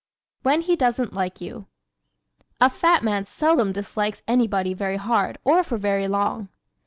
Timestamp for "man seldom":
3.03-3.71